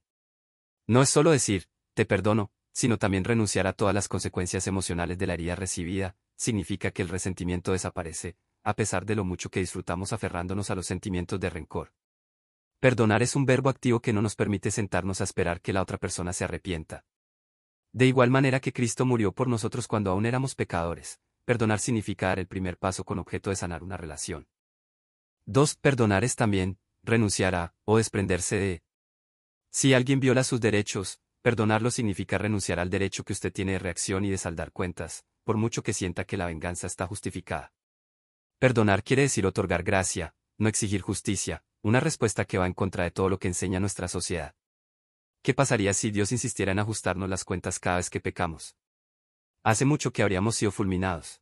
No 0.87 1.01
es 1.01 1.07
solo 1.07 1.31
decir, 1.31 1.69
te 1.93 2.05
perdono, 2.05 2.51
sino 2.77 2.99
también 2.99 3.23
renunciar 3.23 3.65
a 3.65 3.73
todas 3.73 3.95
las 3.95 4.07
consecuencias 4.07 4.67
emocionales 4.67 5.17
de 5.17 5.25
la 5.25 5.33
herida 5.33 5.55
recibida, 5.55 6.15
significa 6.35 6.91
que 6.91 7.01
el 7.01 7.09
resentimiento 7.09 7.71
desaparece, 7.71 8.37
a 8.63 8.75
pesar 8.75 9.03
de 9.03 9.15
lo 9.15 9.25
mucho 9.25 9.49
que 9.49 9.61
disfrutamos 9.61 10.13
aferrándonos 10.13 10.69
a 10.69 10.75
los 10.75 10.85
sentimientos 10.85 11.39
de 11.39 11.49
rencor. 11.49 11.91
Perdonar 12.79 13.23
es 13.23 13.35
un 13.35 13.47
verbo 13.47 13.71
activo 13.71 13.99
que 13.99 14.13
no 14.13 14.21
nos 14.21 14.35
permite 14.35 14.69
sentarnos 14.69 15.21
a 15.21 15.23
esperar 15.23 15.59
que 15.59 15.73
la 15.73 15.81
otra 15.81 15.97
persona 15.97 16.33
se 16.33 16.43
arrepienta. 16.43 17.03
De 17.93 18.05
igual 18.05 18.29
manera 18.29 18.59
que 18.59 18.73
Cristo 18.73 19.07
murió 19.07 19.31
por 19.31 19.47
nosotros 19.47 19.87
cuando 19.87 20.11
aún 20.11 20.27
éramos 20.27 20.53
pecadores, 20.53 21.19
perdonar 21.45 21.79
significa 21.79 22.27
dar 22.27 22.37
el 22.37 22.45
primer 22.45 22.77
paso 22.77 23.03
con 23.03 23.17
objeto 23.17 23.49
de 23.49 23.55
sanar 23.55 23.81
una 23.81 23.97
relación. 23.97 24.47
2. 25.47 25.77
Perdonar 25.77 26.23
es 26.23 26.35
también, 26.35 26.77
renunciar 27.01 27.55
a, 27.55 27.73
o 27.85 27.97
desprenderse 27.97 28.57
de. 28.57 28.83
Si 29.71 29.95
alguien 29.95 30.19
viola 30.19 30.43
sus 30.43 30.61
derechos, 30.61 31.19
perdonarlo 31.47 31.91
significa 31.91 32.37
renunciar 32.37 32.77
al 32.77 32.89
derecho 32.89 33.23
que 33.23 33.31
usted 33.31 33.53
tiene 33.53 33.71
de 33.71 33.79
reacción 33.79 34.25
y 34.25 34.29
de 34.29 34.37
saldar 34.37 34.73
cuentas, 34.73 35.23
por 35.45 35.55
mucho 35.55 35.81
que 35.81 35.93
sienta 35.93 36.25
que 36.25 36.35
la 36.35 36.45
venganza 36.45 36.87
está 36.87 37.07
justificada. 37.07 37.71
Perdonar 38.59 39.01
quiere 39.01 39.21
decir 39.21 39.45
otorgar 39.45 39.83
gracia, 39.83 40.35
no 40.57 40.67
exigir 40.67 40.99
justicia, 40.99 41.63
una 41.81 42.01
respuesta 42.01 42.43
que 42.43 42.57
va 42.57 42.67
en 42.67 42.73
contra 42.73 43.05
de 43.05 43.11
todo 43.11 43.29
lo 43.29 43.39
que 43.39 43.47
enseña 43.47 43.79
nuestra 43.79 44.09
sociedad. 44.09 44.55
¿Qué 45.41 45.53
pasaría 45.53 45.93
si 45.93 46.11
Dios 46.11 46.33
insistiera 46.33 46.73
en 46.73 46.79
ajustarnos 46.79 47.29
las 47.29 47.45
cuentas 47.45 47.79
cada 47.79 47.95
vez 47.95 48.09
que 48.09 48.19
pecamos? 48.19 48.75
Hace 49.63 49.85
mucho 49.85 50.11
que 50.11 50.23
habríamos 50.23 50.57
sido 50.57 50.73
fulminados. 50.73 51.41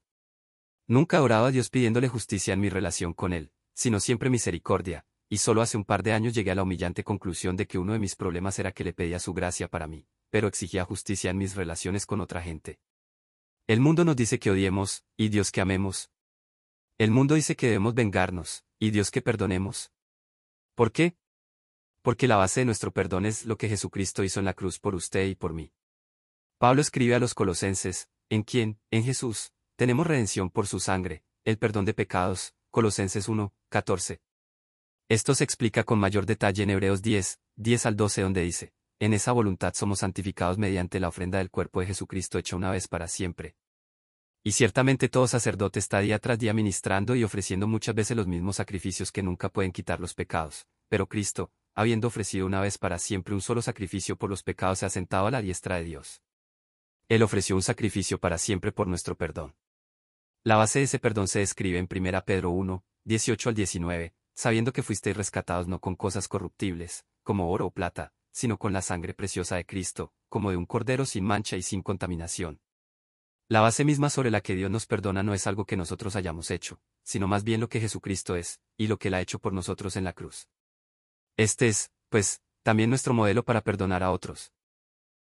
Nunca 0.86 1.24
oraba 1.24 1.48
a 1.48 1.52
Dios 1.52 1.72
pidiéndole 1.72 2.10
justicia 2.10 2.54
en 2.54 2.60
mi 2.60 2.69
relación 2.69 3.12
con 3.16 3.34
Él 3.34 3.52
sino 3.75 4.00
siempre 4.00 4.30
misericordia, 4.30 5.06
y 5.30 5.38
solo 5.38 5.62
hace 5.62 5.77
un 5.77 5.86
par 5.86 6.04
de 6.04 6.13
años 6.13 6.33
llegué 6.33 6.51
a 6.51 6.56
la 6.56 6.63
humillante 6.63 7.04
conclusión 7.04 7.56
de 7.56 7.68
que 7.68 7.77
uno 7.77 7.94
de 7.94 8.00
mis 8.00 8.16
problemas 8.16 8.60
era 8.60 8.72
que 8.72 8.83
le 8.83 8.94
pedía 8.94 9.19
su 9.19 9.33
gracia 9.33 9.68
para 9.68 9.88
mí, 9.88 10.07
pero 10.30 10.48
exigía 10.48 10.86
justicia 10.86 11.31
en 11.31 11.38
mis 11.38 11.56
relaciones 11.56 12.06
con 12.06 12.22
otra 12.22 12.42
gente. 12.42 12.80
El 13.68 13.80
mundo 13.80 14.06
nos 14.06 14.16
dice 14.16 14.38
que 14.38 14.51
odiemos, 14.51 15.04
y 15.18 15.30
Dios 15.30 15.51
que 15.51 15.62
amemos. 15.62 16.12
El 16.98 17.12
mundo 17.12 17.36
dice 17.36 17.56
que 17.56 17.68
debemos 17.68 17.95
vengarnos, 17.95 18.63
y 18.80 18.92
Dios 18.92 19.10
que 19.10 19.22
perdonemos. 19.22 19.92
¿Por 20.75 20.92
qué? 20.92 21.18
Porque 22.01 22.28
la 22.28 22.36
base 22.36 22.62
de 22.62 22.66
nuestro 22.66 22.92
perdón 22.92 23.25
es 23.25 23.45
lo 23.45 23.57
que 23.57 23.68
Jesucristo 23.68 24.24
hizo 24.24 24.39
en 24.39 24.45
la 24.45 24.54
cruz 24.54 24.80
por 24.80 24.94
usted 24.94 25.25
y 25.25 25.36
por 25.36 25.54
mí. 25.54 25.74
Pablo 26.60 26.81
escribe 26.81 27.16
a 27.16 27.19
los 27.19 27.33
colosenses, 27.33 28.10
en 28.30 28.44
quien, 28.44 28.80
en 28.92 29.04
Jesús, 29.04 29.51
tenemos 29.75 30.06
redención 30.06 30.50
por 30.50 30.68
su 30.68 30.80
sangre, 30.80 31.24
el 31.44 31.57
perdón 31.57 31.86
de 31.86 31.94
pecados, 31.94 32.54
Colosenses 32.71 33.28
1, 33.28 33.54
14. 33.69 34.21
Esto 35.07 35.36
se 35.36 35.44
explica 35.44 35.84
con 35.84 36.00
mayor 36.00 36.25
detalle 36.25 36.63
en 36.63 36.72
Hebreos 36.72 37.04
10, 37.04 37.40
10 37.57 37.86
al 37.86 37.96
12 37.96 38.22
donde 38.24 38.42
dice, 38.42 38.74
en 38.98 39.13
esa 39.13 39.34
voluntad 39.34 39.75
somos 39.75 40.00
santificados 40.00 40.57
mediante 40.57 41.00
la 41.00 41.10
ofrenda 41.10 41.38
del 41.38 41.52
cuerpo 41.52 41.80
de 41.80 41.86
Jesucristo 41.86 42.40
hecha 42.40 42.56
una 42.56 42.72
vez 42.72 42.88
para 42.88 43.07
siempre. 43.07 43.56
Y 44.44 44.54
ciertamente 44.54 45.07
todo 45.07 45.28
sacerdote 45.28 45.78
está 45.78 46.00
día 46.00 46.18
tras 46.18 46.40
día 46.40 46.56
ministrando 46.56 47.16
y 47.16 47.24
ofreciendo 47.24 47.68
muchas 47.68 47.94
veces 47.94 48.18
los 48.18 48.25
mismos 48.25 48.56
sacrificios 48.56 49.12
que 49.12 49.22
nunca 49.22 49.50
pueden 49.50 49.72
quitar 49.72 50.00
los 50.00 50.16
pecados, 50.16 50.66
pero 50.90 51.07
Cristo, 51.07 51.52
habiendo 51.75 52.07
ofrecido 52.07 52.48
una 52.48 52.62
vez 52.62 52.80
para 52.80 52.98
siempre 52.98 53.36
un 53.36 53.42
solo 53.42 53.62
sacrificio 53.62 54.16
por 54.16 54.31
los 54.31 54.42
pecados, 54.42 54.80
se 54.80 54.88
ha 54.88 54.90
sentado 54.90 55.28
a 55.28 55.31
la 55.31 55.44
diestra 55.44 55.75
de 55.75 55.84
Dios. 55.84 56.24
Él 57.10 57.22
ofreció 57.22 57.56
un 57.56 57.62
sacrificio 57.62 58.19
para 58.19 58.40
siempre 58.40 58.72
por 58.72 58.88
nuestro 58.88 59.16
perdón. 59.16 59.56
La 60.44 60.56
base 60.56 60.80
de 60.80 60.86
ese 60.86 60.98
perdón 60.98 61.28
se 61.28 61.40
describe 61.40 61.78
en 61.78 61.88
1 61.88 62.25
Pedro 62.25 62.50
1, 62.50 62.84
18 63.04 63.50
al 63.50 63.56
19, 63.56 64.16
sabiendo 64.36 64.74
que 64.74 64.83
fuisteis 64.83 65.18
rescatados 65.18 65.68
no 65.68 65.80
con 65.80 65.95
cosas 65.95 66.28
corruptibles, 66.28 67.06
como 67.24 67.50
oro 67.50 67.68
o 67.68 67.71
plata, 67.71 68.14
sino 68.31 68.57
con 68.57 68.74
la 68.74 68.81
sangre 68.81 69.14
preciosa 69.14 69.56
de 69.56 69.66
Cristo, 69.66 70.14
como 70.30 70.52
de 70.52 70.57
un 70.57 70.66
cordero 70.66 71.06
sin 71.06 71.24
mancha 71.24 71.56
y 71.56 71.62
sin 71.62 71.81
contaminación. 71.81 72.59
La 73.48 73.62
base 73.62 73.86
misma 73.86 74.09
sobre 74.09 74.31
la 74.31 74.42
que 74.42 74.56
Dios 74.56 74.69
nos 74.69 74.88
perdona 74.88 75.24
no 75.24 75.33
es 75.33 75.48
algo 75.48 75.66
que 75.66 75.78
nosotros 75.78 76.16
hayamos 76.16 76.52
hecho, 76.52 76.81
sino 77.04 77.28
más 77.28 77.44
bien 77.44 77.62
lo 77.62 77.69
que 77.69 77.80
Jesucristo 77.80 78.36
es, 78.36 78.59
y 78.76 78.88
lo 78.88 78.98
que 78.98 79.07
Él 79.07 79.14
ha 79.14 79.21
hecho 79.21 79.40
por 79.40 79.54
nosotros 79.54 79.95
en 79.95 80.04
la 80.04 80.14
cruz. 80.14 80.50
Este 81.38 81.68
es, 81.68 81.92
pues, 82.09 82.42
también 82.64 82.90
nuestro 82.90 83.14
modelo 83.14 83.45
para 83.45 83.62
perdonar 83.62 84.04
a 84.04 84.12
otros. 84.12 84.52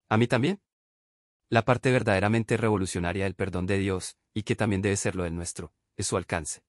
¿A 0.07 0.17
mí 0.17 0.27
también? 0.27 0.61
La 1.49 1.63
parte 1.63 1.91
verdaderamente 1.91 2.57
revolucionaria 2.57 3.25
del 3.25 3.35
perdón 3.35 3.67
de 3.67 3.77
Dios, 3.77 4.17
y 4.33 4.43
que 4.43 4.55
también 4.55 4.81
debe 4.81 4.97
serlo 4.97 5.23
del 5.23 5.35
nuestro, 5.35 5.73
es 5.95 6.07
su 6.07 6.17
alcance. 6.17 6.63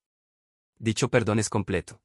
Dicho 0.78 1.08
perdón 1.08 1.38
es 1.38 1.48
completo. 1.48 2.02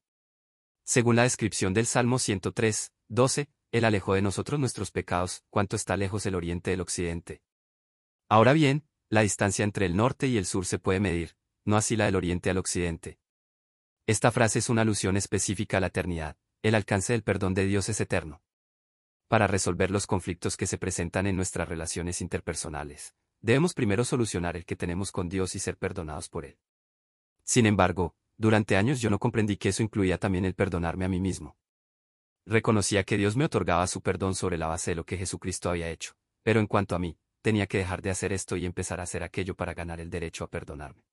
Según 0.84 1.16
la 1.16 1.24
descripción 1.24 1.74
del 1.74 1.86
Salmo 1.86 2.20
103, 2.20 2.92
12, 3.08 3.50
Él 3.72 3.86
alejó 3.86 4.14
de 4.14 4.22
nosotros 4.22 4.60
nuestros 4.60 4.92
pecados, 4.92 5.44
cuanto 5.50 5.76
está 5.76 5.98
lejos 5.98 6.26
el 6.26 6.36
oriente 6.36 6.72
del 6.72 6.82
occidente. 6.82 7.42
Ahora 8.30 8.54
bien, 8.54 8.88
la 9.10 9.22
distancia 9.22 9.64
entre 9.64 9.86
el 9.86 9.96
norte 9.96 10.28
y 10.28 10.38
el 10.38 10.46
sur 10.46 10.66
se 10.66 10.80
puede 10.80 11.00
medir, 11.00 11.36
no 11.66 11.78
así 11.78 11.96
la 11.96 12.06
del 12.06 12.16
oriente 12.16 12.50
al 12.50 12.58
occidente. 12.58 13.20
Esta 14.08 14.32
frase 14.32 14.60
es 14.60 14.70
una 14.70 14.82
alusión 14.82 15.18
específica 15.18 15.78
a 15.78 15.80
la 15.80 15.88
eternidad, 15.88 16.38
el 16.64 16.76
alcance 16.76 17.14
del 17.14 17.24
perdón 17.24 17.54
de 17.54 17.66
Dios 17.66 17.90
es 17.90 18.00
eterno 18.02 18.42
para 19.32 19.48
resolver 19.48 19.92
los 19.92 20.08
conflictos 20.08 20.58
que 20.58 20.68
se 20.68 20.78
presentan 20.78 21.26
en 21.26 21.38
nuestras 21.38 21.70
relaciones 21.70 22.20
interpersonales. 22.20 23.16
Debemos 23.40 23.74
primero 23.74 24.04
solucionar 24.04 24.58
el 24.58 24.66
que 24.66 24.76
tenemos 24.76 25.14
con 25.14 25.30
Dios 25.30 25.56
y 25.56 25.60
ser 25.60 25.78
perdonados 25.78 26.28
por 26.28 26.44
Él. 26.44 26.58
Sin 27.46 27.66
embargo, 27.66 28.14
durante 28.42 28.76
años 28.76 29.00
yo 29.00 29.12
no 29.12 29.20
comprendí 29.20 29.56
que 29.56 29.70
eso 29.70 29.84
incluía 29.84 30.18
también 30.18 30.46
el 30.46 30.56
perdonarme 30.56 31.06
a 31.06 31.08
mí 31.08 31.20
mismo. 31.20 31.58
Reconocía 32.48 33.04
que 33.04 33.16
Dios 33.16 33.38
me 33.38 33.46
otorgaba 33.46 33.86
su 33.86 34.02
perdón 34.02 34.34
sobre 34.34 34.58
la 34.58 34.66
base 34.66 34.92
de 34.92 34.96
lo 34.96 35.06
que 35.06 35.16
Jesucristo 35.16 35.70
había 35.70 35.92
hecho, 35.92 36.14
pero 36.42 36.60
en 36.60 36.66
cuanto 36.66 36.96
a 36.96 37.00
mí, 37.00 37.20
tenía 37.44 37.68
que 37.68 37.78
dejar 37.78 38.02
de 38.02 38.10
hacer 38.10 38.34
esto 38.34 38.58
y 38.58 38.66
empezar 38.66 39.00
a 39.00 39.04
hacer 39.04 39.22
aquello 39.22 39.56
para 39.56 39.76
ganar 39.76 40.00
el 40.00 40.10
derecho 40.10 40.44
a 40.44 40.48
perdonarme. 40.48 41.04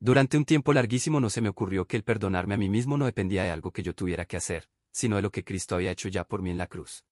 Durante 0.00 0.38
un 0.38 0.46
tiempo 0.46 0.72
larguísimo 0.72 1.20
no 1.20 1.28
se 1.28 1.42
me 1.42 1.50
ocurrió 1.50 1.86
que 1.86 1.98
el 1.98 2.02
perdonarme 2.02 2.54
a 2.54 2.58
mí 2.58 2.70
mismo 2.70 2.96
no 2.96 3.04
dependía 3.04 3.44
de 3.44 3.50
algo 3.50 3.70
que 3.70 3.82
yo 3.82 3.94
tuviera 3.94 4.24
que 4.24 4.38
hacer, 4.38 4.70
sino 4.90 5.16
de 5.16 5.22
lo 5.22 5.30
que 5.30 5.44
Cristo 5.44 5.74
había 5.74 5.90
hecho 5.90 6.08
ya 6.08 6.24
por 6.24 6.40
mí 6.40 6.50
en 6.50 6.56
la 6.56 6.66
cruz. 6.66 7.04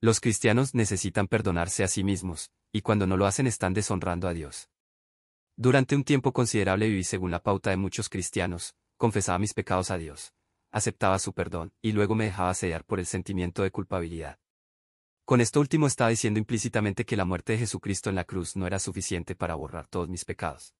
Los 0.00 0.18
cristianos 0.18 0.74
necesitan 0.74 1.28
perdonarse 1.28 1.84
a 1.84 1.88
sí 1.88 2.02
mismos, 2.02 2.50
y 2.72 2.80
cuando 2.80 3.06
no 3.06 3.18
lo 3.18 3.26
hacen 3.26 3.46
están 3.46 3.74
deshonrando 3.74 4.28
a 4.28 4.32
Dios. 4.32 4.70
Durante 5.58 5.96
un 5.96 6.04
tiempo 6.04 6.34
considerable 6.34 6.86
viví 6.86 7.02
según 7.02 7.30
la 7.30 7.42
pauta 7.42 7.70
de 7.70 7.78
muchos 7.78 8.10
cristianos, 8.10 8.74
confesaba 8.98 9.38
mis 9.38 9.54
pecados 9.54 9.90
a 9.90 9.96
Dios, 9.96 10.34
aceptaba 10.70 11.18
su 11.18 11.32
perdón, 11.32 11.72
y 11.80 11.92
luego 11.92 12.14
me 12.14 12.26
dejaba 12.26 12.52
sellar 12.52 12.84
por 12.84 13.00
el 13.00 13.06
sentimiento 13.06 13.62
de 13.62 13.70
culpabilidad. 13.70 14.38
Con 15.24 15.40
esto 15.40 15.58
último 15.58 15.86
estaba 15.86 16.10
diciendo 16.10 16.38
implícitamente 16.38 17.06
que 17.06 17.16
la 17.16 17.24
muerte 17.24 17.52
de 17.52 17.60
Jesucristo 17.60 18.10
en 18.10 18.16
la 18.16 18.24
cruz 18.24 18.54
no 18.54 18.66
era 18.66 18.78
suficiente 18.78 19.34
para 19.34 19.54
borrar 19.54 19.86
todos 19.88 20.10
mis 20.10 20.26
pecados. 20.26 20.74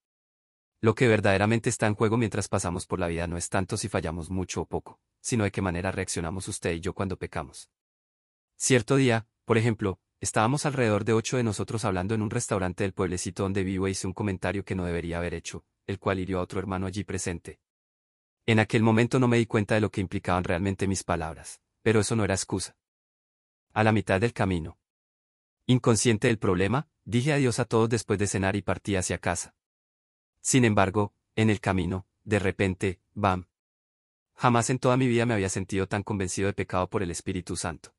Lo 0.82 0.94
que 0.94 1.08
verdaderamente 1.08 1.70
está 1.70 1.86
en 1.86 1.94
juego 1.94 2.18
mientras 2.18 2.46
pasamos 2.46 2.86
por 2.86 3.00
la 3.00 3.06
vida 3.06 3.26
no 3.26 3.38
es 3.38 3.48
tanto 3.48 3.78
si 3.78 3.88
fallamos 3.88 4.28
mucho 4.28 4.60
o 4.60 4.66
poco, 4.66 5.00
sino 5.22 5.44
de 5.44 5.52
qué 5.52 5.62
manera 5.62 5.90
reaccionamos 5.90 6.48
usted 6.48 6.74
y 6.74 6.80
yo 6.80 6.92
cuando 6.92 7.16
pecamos. 7.16 7.70
Cierto 8.56 8.96
día, 8.96 9.26
por 9.46 9.56
ejemplo, 9.56 10.00
estábamos 10.20 10.66
alrededor 10.66 11.04
de 11.04 11.12
ocho 11.12 11.36
de 11.36 11.42
nosotros 11.42 11.84
hablando 11.84 12.14
en 12.14 12.22
un 12.22 12.30
restaurante 12.30 12.84
del 12.84 12.92
pueblecito 12.92 13.42
donde 13.42 13.64
vivo 13.64 13.86
e 13.86 13.90
hice 13.90 14.06
un 14.06 14.12
comentario 14.12 14.64
que 14.64 14.74
no 14.74 14.84
debería 14.84 15.18
haber 15.18 15.34
hecho, 15.34 15.64
el 15.86 15.98
cual 15.98 16.18
hirió 16.18 16.38
a 16.38 16.42
otro 16.42 16.58
hermano 16.58 16.86
allí 16.86 17.04
presente. 17.04 17.60
En 18.46 18.60
aquel 18.60 18.82
momento 18.82 19.18
no 19.18 19.26
me 19.26 19.38
di 19.38 19.46
cuenta 19.46 19.74
de 19.74 19.80
lo 19.80 19.90
que 19.90 20.00
implicaban 20.00 20.44
realmente 20.44 20.86
mis 20.86 21.02
palabras, 21.02 21.60
pero 21.82 22.00
eso 22.00 22.14
no 22.14 22.24
era 22.24 22.34
excusa. 22.34 22.76
A 23.72 23.82
la 23.82 23.92
mitad 23.92 24.20
del 24.20 24.32
camino. 24.32 24.78
Inconsciente 25.66 26.28
del 26.28 26.38
problema, 26.38 26.88
dije 27.04 27.32
adiós 27.32 27.58
a 27.58 27.64
todos 27.64 27.88
después 27.88 28.18
de 28.20 28.28
cenar 28.28 28.54
y 28.54 28.62
partí 28.62 28.94
hacia 28.94 29.18
casa. 29.18 29.54
Sin 30.40 30.64
embargo, 30.64 31.12
en 31.34 31.50
el 31.50 31.60
camino, 31.60 32.06
de 32.22 32.38
repente, 32.38 33.00
bam. 33.14 33.48
Jamás 34.36 34.70
en 34.70 34.78
toda 34.78 34.96
mi 34.96 35.08
vida 35.08 35.26
me 35.26 35.34
había 35.34 35.48
sentido 35.48 35.88
tan 35.88 36.04
convencido 36.04 36.46
de 36.46 36.52
pecado 36.52 36.88
por 36.88 37.02
el 37.02 37.10
Espíritu 37.10 37.56
Santo. 37.56 37.95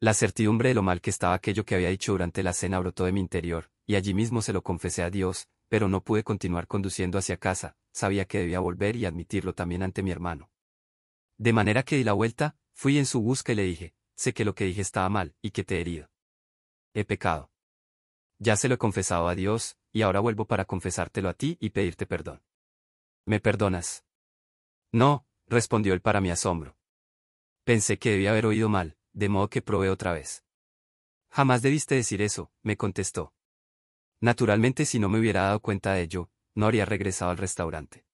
La 0.00 0.12
certidumbre 0.12 0.70
de 0.70 0.74
lo 0.74 0.82
mal 0.82 1.00
que 1.00 1.10
estaba 1.10 1.34
aquello 1.34 1.64
que 1.64 1.74
había 1.74 1.88
dicho 1.88 2.12
durante 2.12 2.42
la 2.42 2.52
cena 2.52 2.78
brotó 2.78 3.04
de 3.04 3.12
mi 3.12 3.20
interior, 3.20 3.70
y 3.86 3.94
allí 3.94 4.12
mismo 4.12 4.42
se 4.42 4.52
lo 4.52 4.62
confesé 4.62 5.02
a 5.02 5.10
Dios, 5.10 5.48
pero 5.68 5.88
no 5.88 6.02
pude 6.02 6.24
continuar 6.24 6.66
conduciendo 6.66 7.18
hacia 7.18 7.36
casa, 7.36 7.76
sabía 7.92 8.26
que 8.26 8.38
debía 8.38 8.60
volver 8.60 8.96
y 8.96 9.06
admitirlo 9.06 9.54
también 9.54 9.82
ante 9.82 10.02
mi 10.02 10.10
hermano. 10.10 10.50
De 11.38 11.52
manera 11.52 11.82
que 11.82 11.96
di 11.96 12.04
la 12.04 12.12
vuelta, 12.12 12.56
fui 12.74 12.98
en 12.98 13.06
su 13.06 13.20
busca 13.20 13.52
y 13.52 13.56
le 13.56 13.62
dije, 13.62 13.94
sé 14.16 14.34
que 14.34 14.44
lo 14.44 14.54
que 14.54 14.64
dije 14.64 14.80
estaba 14.80 15.08
mal, 15.08 15.34
y 15.40 15.50
que 15.50 15.64
te 15.64 15.76
he 15.76 15.80
herido. 15.80 16.10
He 16.92 17.04
pecado. 17.04 17.50
Ya 18.38 18.56
se 18.56 18.68
lo 18.68 18.74
he 18.74 18.78
confesado 18.78 19.28
a 19.28 19.34
Dios, 19.34 19.78
y 19.92 20.02
ahora 20.02 20.20
vuelvo 20.20 20.46
para 20.46 20.64
confesártelo 20.64 21.28
a 21.28 21.34
ti 21.34 21.56
y 21.60 21.70
pedirte 21.70 22.06
perdón. 22.06 22.42
¿Me 23.26 23.40
perdonas? 23.40 24.04
No, 24.92 25.26
respondió 25.46 25.94
él 25.94 26.00
para 26.00 26.20
mi 26.20 26.30
asombro. 26.30 26.76
Pensé 27.64 27.98
que 27.98 28.10
debía 28.10 28.30
haber 28.30 28.46
oído 28.46 28.68
mal, 28.68 28.98
de 29.14 29.28
modo 29.28 29.48
que 29.48 29.62
probé 29.62 29.88
otra 29.88 30.12
vez. 30.12 30.44
Jamás 31.30 31.62
debiste 31.62 31.94
decir 31.94 32.20
eso, 32.20 32.52
me 32.62 32.76
contestó. 32.76 33.32
Naturalmente 34.20 34.84
si 34.84 34.98
no 34.98 35.08
me 35.08 35.18
hubiera 35.18 35.42
dado 35.42 35.60
cuenta 35.60 35.94
de 35.94 36.02
ello, 36.02 36.30
no 36.54 36.66
habría 36.66 36.84
regresado 36.84 37.30
al 37.30 37.38
restaurante. 37.38 38.04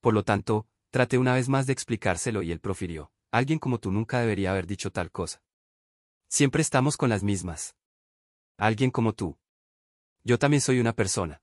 Por 0.00 0.12
lo 0.12 0.24
tanto, 0.24 0.66
traté 0.90 1.18
una 1.18 1.34
vez 1.34 1.48
más 1.48 1.66
de 1.66 1.72
explicárselo 1.72 2.42
y 2.42 2.52
él 2.52 2.60
profirió, 2.60 3.12
alguien 3.30 3.58
como 3.58 3.78
tú 3.78 3.90
nunca 3.90 4.20
debería 4.20 4.50
haber 4.50 4.66
dicho 4.66 4.90
tal 4.90 5.10
cosa. 5.10 5.42
Siempre 6.28 6.62
estamos 6.62 6.96
con 6.96 7.10
las 7.10 7.22
mismas. 7.22 7.76
Alguien 8.56 8.90
como 8.90 9.12
tú. 9.12 9.38
Yo 10.24 10.38
también 10.38 10.60
soy 10.60 10.80
una 10.80 10.92
persona. 10.92 11.42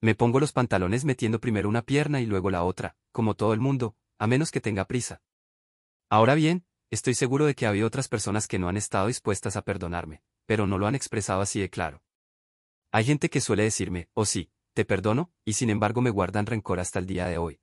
Me 0.00 0.14
pongo 0.14 0.40
los 0.40 0.52
pantalones 0.52 1.04
metiendo 1.04 1.40
primero 1.40 1.68
una 1.68 1.82
pierna 1.82 2.20
y 2.20 2.26
luego 2.26 2.50
la 2.50 2.64
otra, 2.64 2.96
como 3.12 3.34
todo 3.34 3.54
el 3.54 3.60
mundo, 3.60 3.96
a 4.18 4.26
menos 4.26 4.50
que 4.50 4.60
tenga 4.60 4.84
prisa. 4.86 5.22
Ahora 6.08 6.34
bien, 6.34 6.66
estoy 6.90 7.14
seguro 7.14 7.46
de 7.46 7.54
que 7.54 7.66
había 7.66 7.86
otras 7.86 8.08
personas 8.08 8.46
que 8.46 8.58
no 8.58 8.68
han 8.68 8.76
estado 8.76 9.08
dispuestas 9.08 9.56
a 9.56 9.62
perdonarme, 9.62 10.22
pero 10.46 10.66
no 10.66 10.78
lo 10.78 10.86
han 10.86 10.94
expresado 10.94 11.40
así 11.40 11.60
de 11.60 11.70
claro. 11.70 12.02
Hay 12.92 13.04
gente 13.04 13.28
que 13.28 13.40
suele 13.40 13.64
decirme, 13.64 14.08
oh 14.14 14.24
sí, 14.24 14.50
te 14.72 14.84
perdono, 14.84 15.32
y 15.44 15.54
sin 15.54 15.70
embargo 15.70 16.00
me 16.00 16.10
guardan 16.10 16.46
rencor 16.46 16.80
hasta 16.80 16.98
el 16.98 17.06
día 17.06 17.26
de 17.26 17.38
hoy. 17.38 17.60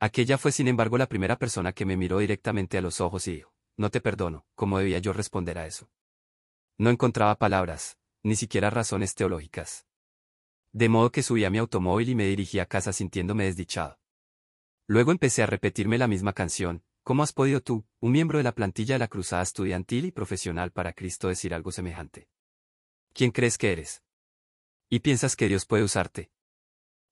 Aquella 0.00 0.38
fue 0.38 0.52
sin 0.52 0.68
embargo 0.68 0.96
la 0.96 1.08
primera 1.08 1.38
persona 1.38 1.72
que 1.72 1.84
me 1.84 1.96
miró 1.96 2.18
directamente 2.18 2.78
a 2.78 2.82
los 2.82 3.00
ojos 3.00 3.26
y 3.26 3.36
dijo, 3.36 3.54
no 3.76 3.90
te 3.90 4.00
perdono, 4.00 4.46
¿cómo 4.54 4.78
debía 4.78 4.98
yo 4.98 5.12
responder 5.12 5.58
a 5.58 5.66
eso? 5.66 5.90
No 6.78 6.90
encontraba 6.90 7.36
palabras, 7.36 7.98
ni 8.22 8.36
siquiera 8.36 8.70
razones 8.70 9.14
teológicas. 9.14 9.86
De 10.72 10.88
modo 10.88 11.10
que 11.10 11.22
subí 11.22 11.44
a 11.44 11.50
mi 11.50 11.58
automóvil 11.58 12.10
y 12.10 12.14
me 12.14 12.26
dirigí 12.26 12.58
a 12.60 12.66
casa 12.66 12.92
sintiéndome 12.92 13.44
desdichado. 13.44 13.98
Luego 14.86 15.12
empecé 15.12 15.42
a 15.42 15.46
repetirme 15.46 15.98
la 15.98 16.06
misma 16.06 16.32
canción, 16.32 16.84
¿cómo 17.08 17.22
has 17.22 17.32
podido 17.32 17.62
tú, 17.62 17.86
un 18.00 18.12
miembro 18.12 18.36
de 18.36 18.44
la 18.44 18.54
plantilla 18.54 18.96
de 18.96 18.98
la 18.98 19.08
Cruzada 19.08 19.42
Estudiantil 19.42 20.04
y 20.04 20.12
Profesional 20.12 20.72
para 20.72 20.92
Cristo, 20.92 21.28
decir 21.28 21.54
algo 21.54 21.72
semejante? 21.72 22.28
¿Quién 23.14 23.30
crees 23.30 23.56
que 23.56 23.72
eres? 23.72 24.02
¿Y 24.90 24.98
piensas 24.98 25.34
que 25.34 25.48
Dios 25.48 25.64
puede 25.64 25.84
usarte? 25.84 26.30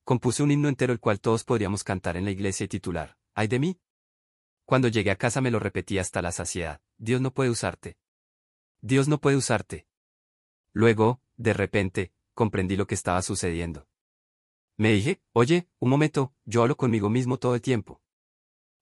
Compuse 0.05 0.43
un 0.43 0.51
himno 0.51 0.69
entero 0.69 0.93
el 0.93 1.01
cual 1.01 1.19
todos 1.19 1.45
podríamos 1.45 1.83
cantar 1.83 2.19
en 2.19 2.27
la 2.27 2.31
iglesia 2.31 2.65
y 2.65 2.69
titular, 2.69 3.17
¿ay 3.33 3.49
de 3.49 3.59
mí? 3.59 3.81
Cuando 4.67 4.89
llegué 4.89 5.11
a 5.13 5.17
casa 5.17 5.41
me 5.41 5.51
lo 5.51 5.61
repetí 5.61 5.99
hasta 5.99 6.21
la 6.21 6.31
saciedad, 6.31 6.83
Dios 6.99 7.23
no 7.23 7.33
puede 7.33 7.49
usarte. 7.49 7.97
Dios 8.83 9.09
no 9.09 9.19
puede 9.19 9.39
usarte. 9.39 9.87
Luego, 10.75 11.23
de 11.39 11.55
repente, 11.55 12.13
comprendí 12.35 12.77
lo 12.77 12.87
que 12.87 12.97
estaba 12.97 13.23
sucediendo. 13.23 13.89
Me 14.77 14.93
dije, 14.93 15.23
oye, 15.33 15.71
un 15.79 15.89
momento, 15.89 16.35
yo 16.45 16.61
hablo 16.61 16.77
conmigo 16.77 17.09
mismo 17.09 17.39
todo 17.39 17.55
el 17.55 17.63
tiempo. 17.63 18.03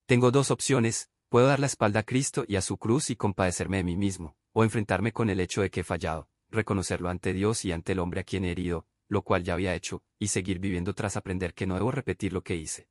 Tengo 0.06 0.30
dos 0.30 0.50
opciones, 0.50 1.10
puedo 1.28 1.46
dar 1.46 1.60
la 1.60 1.66
espalda 1.66 2.00
a 2.00 2.02
Cristo 2.02 2.44
y 2.46 2.56
a 2.56 2.62
su 2.62 2.76
cruz 2.76 3.10
y 3.10 3.16
compadecerme 3.16 3.78
de 3.78 3.84
mí 3.84 3.96
mismo, 3.96 4.36
o 4.52 4.62
enfrentarme 4.62 5.12
con 5.12 5.30
el 5.30 5.40
hecho 5.40 5.62
de 5.62 5.70
que 5.70 5.80
he 5.80 5.84
fallado, 5.84 6.28
reconocerlo 6.50 7.08
ante 7.08 7.32
Dios 7.32 7.64
y 7.64 7.72
ante 7.72 7.92
el 7.92 7.98
hombre 7.98 8.20
a 8.20 8.24
quien 8.24 8.44
he 8.44 8.50
herido, 8.50 8.86
lo 9.08 9.22
cual 9.22 9.44
ya 9.44 9.54
había 9.54 9.74
hecho, 9.74 10.02
y 10.18 10.28
seguir 10.28 10.58
viviendo 10.58 10.94
tras 10.94 11.16
aprender 11.16 11.54
que 11.54 11.66
no 11.66 11.74
debo 11.74 11.90
repetir 11.90 12.32
lo 12.32 12.42
que 12.42 12.56
hice. 12.56 12.88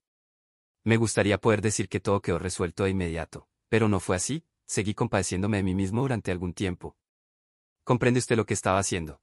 Me 0.84 0.98
gustaría 0.98 1.39
poder 1.39 1.62
decir 1.62 1.88
que 1.88 2.00
todo 2.00 2.22
quedó 2.22 2.39
resuelto 2.39 2.84
de 2.84 2.89
inmediato, 2.89 3.48
pero 3.70 3.88
no 3.88 4.00
fue 4.00 4.15
así, 4.15 4.43
seguí 4.65 4.93
compadeciéndome 4.93 5.58
de 5.58 5.63
mí 5.63 5.75
mismo 5.75 6.01
durante 6.01 6.32
algún 6.32 6.53
tiempo, 6.53 6.98
¿Comprende 7.84 8.20
usted 8.20 8.38
lo 8.38 8.46
que 8.46 8.53
estaba 8.53 8.79
haciendo? 8.79 9.22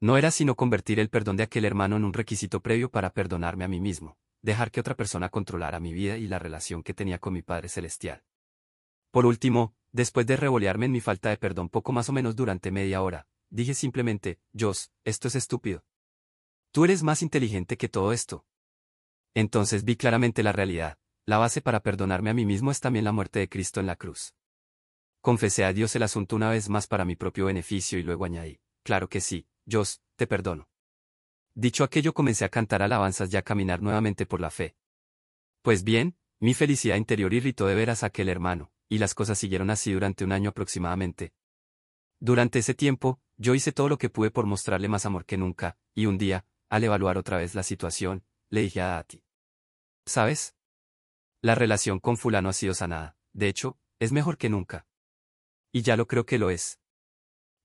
No 0.00 0.16
era 0.16 0.30
sino 0.30 0.54
convertir 0.54 1.00
el 1.00 1.08
perdón 1.08 1.36
de 1.36 1.42
aquel 1.42 1.64
hermano 1.64 1.96
en 1.96 2.04
un 2.04 2.12
requisito 2.12 2.60
previo 2.60 2.88
para 2.88 3.10
perdonarme 3.10 3.64
a 3.64 3.68
mí 3.68 3.80
mismo, 3.80 4.16
dejar 4.44 4.70
que 4.70 4.80
otra 4.80 4.94
persona 4.94 5.30
controlara 5.30 5.80
mi 5.80 5.94
vida 5.94 6.18
y 6.18 6.28
la 6.28 6.38
relación 6.38 6.82
que 6.82 6.92
tenía 6.92 7.18
con 7.18 7.32
mi 7.32 7.40
Padre 7.40 7.70
Celestial. 7.70 8.22
Por 9.10 9.24
último, 9.24 9.74
después 9.90 10.26
de 10.26 10.36
revolearme 10.36 10.84
en 10.84 10.92
mi 10.92 11.00
falta 11.00 11.30
de 11.30 11.38
perdón 11.38 11.70
poco 11.70 11.92
más 11.92 12.10
o 12.10 12.12
menos 12.12 12.36
durante 12.36 12.70
media 12.70 13.00
hora, 13.00 13.26
dije 13.48 13.72
simplemente, 13.72 14.38
Jos, 14.52 14.92
esto 15.02 15.28
es 15.28 15.36
estúpido. 15.36 15.82
Tú 16.72 16.84
eres 16.84 17.02
más 17.02 17.22
inteligente 17.22 17.78
que 17.78 17.88
todo 17.88 18.12
esto. 18.12 18.44
Entonces 19.32 19.82
vi 19.84 19.96
claramente 19.96 20.42
la 20.42 20.52
realidad, 20.52 20.98
la 21.24 21.38
base 21.38 21.62
para 21.62 21.80
perdonarme 21.80 22.28
a 22.28 22.34
mí 22.34 22.44
mismo 22.44 22.70
es 22.70 22.80
también 22.80 23.06
la 23.06 23.12
muerte 23.12 23.38
de 23.38 23.48
Cristo 23.48 23.80
en 23.80 23.86
la 23.86 23.96
cruz. 23.96 24.34
Confesé 25.22 25.64
a 25.64 25.72
Dios 25.72 25.96
el 25.96 26.02
asunto 26.02 26.36
una 26.36 26.50
vez 26.50 26.68
más 26.68 26.86
para 26.86 27.06
mi 27.06 27.16
propio 27.16 27.46
beneficio 27.46 27.98
y 27.98 28.02
luego 28.02 28.26
añadí, 28.26 28.60
claro 28.82 29.08
que 29.08 29.22
sí, 29.22 29.48
Dios, 29.64 30.02
te 30.16 30.26
perdono. 30.26 30.68
Dicho 31.54 31.84
aquello 31.84 32.12
comencé 32.12 32.44
a 32.44 32.48
cantar 32.48 32.82
alabanzas 32.82 33.32
y 33.32 33.36
a 33.36 33.42
caminar 33.42 33.80
nuevamente 33.80 34.26
por 34.26 34.40
la 34.40 34.50
fe. 34.50 34.76
Pues 35.62 35.84
bien, 35.84 36.16
mi 36.40 36.52
felicidad 36.52 36.96
interior 36.96 37.32
irritó 37.32 37.66
de 37.66 37.76
veras 37.76 38.02
a 38.02 38.06
aquel 38.06 38.28
hermano, 38.28 38.72
y 38.88 38.98
las 38.98 39.14
cosas 39.14 39.38
siguieron 39.38 39.70
así 39.70 39.92
durante 39.92 40.24
un 40.24 40.32
año 40.32 40.50
aproximadamente. 40.50 41.32
Durante 42.18 42.58
ese 42.58 42.74
tiempo, 42.74 43.20
yo 43.36 43.54
hice 43.54 43.72
todo 43.72 43.88
lo 43.88 43.98
que 43.98 44.10
pude 44.10 44.30
por 44.30 44.46
mostrarle 44.46 44.88
más 44.88 45.06
amor 45.06 45.24
que 45.24 45.36
nunca, 45.36 45.78
y 45.94 46.06
un 46.06 46.18
día, 46.18 46.44
al 46.68 46.84
evaluar 46.84 47.18
otra 47.18 47.38
vez 47.38 47.54
la 47.54 47.62
situación, 47.62 48.24
le 48.50 48.62
dije 48.62 48.80
a 48.80 48.98
Ati. 48.98 49.22
¿Sabes? 50.06 50.56
La 51.40 51.54
relación 51.54 52.00
con 52.00 52.16
fulano 52.16 52.48
ha 52.48 52.52
sido 52.52 52.74
sanada, 52.74 53.16
de 53.32 53.48
hecho, 53.48 53.78
es 54.00 54.12
mejor 54.12 54.38
que 54.38 54.50
nunca. 54.50 54.86
Y 55.72 55.82
ya 55.82 55.96
lo 55.96 56.06
creo 56.06 56.26
que 56.26 56.38
lo 56.38 56.50
es. 56.50 56.80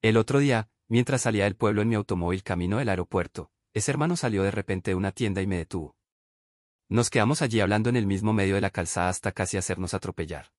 El 0.02 0.16
otro 0.18 0.40
día, 0.40 0.70
mientras 0.88 1.22
salía 1.22 1.46
del 1.46 1.56
pueblo 1.56 1.82
en 1.82 1.90
mi 1.90 1.96
automóvil 1.96 2.44
camino 2.44 2.78
del 2.78 2.90
aeropuerto, 2.90 3.52
ese 3.74 3.92
hermano 3.92 4.16
salió 4.16 4.44
de 4.44 4.52
repente 4.52 4.92
de 4.92 4.96
una 4.96 5.12
tienda 5.12 5.42
y 5.42 5.48
me 5.48 5.58
detuvo. 5.58 5.96
Nos 6.90 7.10
quedamos 7.10 7.42
allí 7.42 7.60
hablando 7.60 7.90
en 7.90 7.96
el 7.96 8.08
mismo 8.08 8.34
medio 8.34 8.56
de 8.56 8.62
la 8.62 8.72
calzada 8.72 9.10
hasta 9.10 9.32
casi 9.32 9.58
hacernos 9.58 9.94
atropellar. 9.94 10.52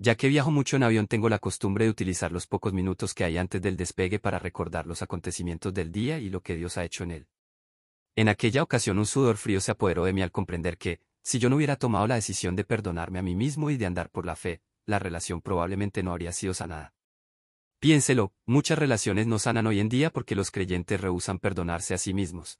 Ya 0.00 0.16
que 0.16 0.28
viajo 0.28 0.50
mucho 0.50 0.76
en 0.76 0.82
avión 0.84 1.06
tengo 1.06 1.28
la 1.28 1.38
costumbre 1.38 1.84
de 1.84 1.90
utilizar 1.90 2.30
los 2.32 2.46
pocos 2.46 2.72
minutos 2.72 3.14
que 3.14 3.24
hay 3.24 3.38
antes 3.38 3.60
del 3.62 3.76
despegue 3.76 4.18
para 4.18 4.38
recordar 4.38 4.86
los 4.86 5.02
acontecimientos 5.02 5.74
del 5.74 5.90
día 5.92 6.18
y 6.18 6.28
lo 6.28 6.40
que 6.40 6.56
Dios 6.56 6.76
ha 6.78 6.84
hecho 6.84 7.04
en 7.04 7.10
él. 7.12 7.28
En 8.16 8.28
aquella 8.28 8.62
ocasión 8.62 8.98
un 8.98 9.06
sudor 9.06 9.36
frío 9.36 9.60
se 9.60 9.72
apoderó 9.72 10.04
de 10.04 10.12
mí 10.12 10.22
al 10.22 10.32
comprender 10.32 10.76
que, 10.76 11.00
si 11.22 11.38
yo 11.38 11.50
no 11.50 11.56
hubiera 11.56 11.76
tomado 11.76 12.06
la 12.06 12.16
decisión 12.16 12.56
de 12.56 12.64
perdonarme 12.64 13.18
a 13.18 13.22
mí 13.22 13.34
mismo 13.34 13.70
y 13.70 13.76
de 13.76 13.86
andar 13.86 14.10
por 14.10 14.26
la 14.26 14.34
fe, 14.34 14.60
la 14.86 14.98
relación 14.98 15.40
probablemente 15.40 16.02
no 16.02 16.12
habría 16.12 16.32
sido 16.32 16.54
sanada. 16.54 16.94
Piénselo, 17.80 18.32
muchas 18.44 18.76
relaciones 18.76 19.28
no 19.28 19.38
sanan 19.38 19.68
hoy 19.68 19.78
en 19.78 19.88
día 19.88 20.10
porque 20.10 20.34
los 20.34 20.50
creyentes 20.50 21.00
rehusan 21.00 21.38
perdonarse 21.38 21.94
a 21.94 21.98
sí 21.98 22.12
mismos. 22.12 22.58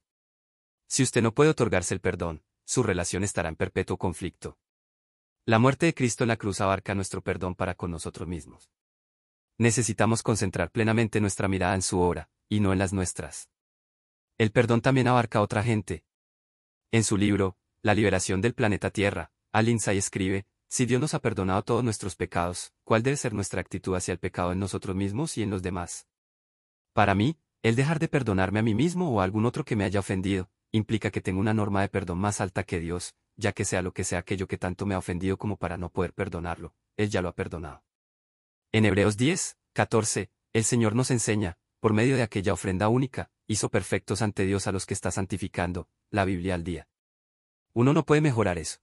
Si 0.87 1.03
usted 1.03 1.23
no 1.23 1.35
puede 1.35 1.51
otorgarse 1.51 1.93
el 1.93 2.01
perdón, 2.01 2.45
su 2.65 2.85
relación 2.85 3.25
estará 3.25 3.49
en 3.49 3.57
perpetuo 3.57 3.97
conflicto. 3.97 4.59
La 5.45 5.59
muerte 5.59 5.87
de 5.87 5.95
Cristo 5.95 6.23
en 6.23 6.29
la 6.29 6.37
cruz 6.37 6.61
abarca 6.61 6.95
nuestro 6.95 7.21
perdón 7.23 7.57
para 7.57 7.75
con 7.75 7.91
nosotros 7.91 8.29
mismos. 8.29 8.71
Necesitamos 9.57 10.23
concentrar 10.23 10.71
plenamente 10.71 11.21
nuestra 11.21 11.49
mirada 11.49 11.75
en 11.75 11.83
su 11.83 11.99
obra, 11.99 12.31
y 12.49 12.61
no 12.61 12.73
en 12.73 12.79
las 12.79 12.93
nuestras. 12.93 13.49
El 14.37 14.53
perdón 14.53 14.83
también 14.83 15.09
abarca 15.09 15.41
a 15.41 15.43
otra 15.43 15.65
gente. 15.65 16.05
En 16.93 17.03
su 17.03 17.17
libro, 17.17 17.57
La 17.83 17.95
liberación 17.95 18.41
del 18.41 18.55
planeta 18.55 18.91
Tierra, 18.91 19.33
Al 19.51 19.67
Lindsay 19.67 19.99
escribe, 19.99 20.47
si 20.69 20.85
Dios 20.85 21.01
nos 21.01 21.15
ha 21.15 21.21
perdonado 21.21 21.63
todos 21.63 21.83
nuestros 21.83 22.15
pecados, 22.15 22.73
¿cuál 22.85 23.03
debe 23.03 23.17
ser 23.17 23.33
nuestra 23.33 23.61
actitud 23.61 23.97
hacia 23.97 24.13
el 24.13 24.19
pecado 24.19 24.53
en 24.53 24.59
nosotros 24.59 24.95
mismos 24.95 25.39
y 25.39 25.43
en 25.43 25.51
los 25.51 25.63
demás? 25.63 26.07
Para 26.93 27.15
mí, 27.15 27.39
el 27.63 27.75
dejar 27.75 27.99
de 27.99 28.09
perdonarme 28.09 28.61
a 28.61 28.63
mí 28.63 28.75
mismo 28.75 29.11
o 29.11 29.21
a 29.21 29.25
algún 29.25 29.47
otro 29.47 29.65
que 29.65 29.77
me 29.77 29.85
haya 29.85 30.01
ofendido, 30.01 30.51
implica 30.71 31.11
que 31.11 31.23
tengo 31.23 31.41
una 31.41 31.55
norma 31.55 31.81
de 31.81 31.89
perdón 31.89 32.19
más 32.19 32.43
alta 32.43 32.65
que 32.65 32.81
Dios, 32.81 33.15
ya 33.37 33.53
que 33.53 33.65
sea 33.65 33.81
lo 33.81 33.93
que 33.93 34.05
sea 34.05 34.19
aquello 34.19 34.47
que 34.47 34.59
tanto 34.59 34.85
me 34.85 34.95
ha 34.95 34.99
ofendido 34.99 35.39
como 35.39 35.57
para 35.57 35.79
no 35.79 35.91
poder 35.91 36.13
perdonarlo, 36.13 36.75
Él 36.97 37.09
ya 37.09 37.23
lo 37.23 37.29
ha 37.29 37.35
perdonado. 37.35 37.83
En 38.71 38.85
Hebreos 38.85 39.17
10, 39.17 39.57
14, 39.73 40.31
el 40.53 40.65
Señor 40.65 40.95
nos 40.95 41.11
enseña, 41.11 41.57
por 41.81 41.95
medio 41.95 42.17
de 42.17 42.23
aquella 42.23 42.53
ofrenda 42.53 42.89
única, 42.89 43.31
hizo 43.47 43.71
perfectos 43.71 44.21
ante 44.21 44.45
Dios 44.45 44.67
a 44.67 44.73
los 44.73 44.85
que 44.85 44.93
está 44.93 45.11
santificando, 45.11 45.89
la 46.11 46.27
Biblia 46.27 46.55
al 46.55 46.65
día. 46.65 46.89
Uno 47.73 47.95
no 47.95 48.05
puede 48.05 48.21
mejorar 48.21 48.59
eso. 48.59 48.81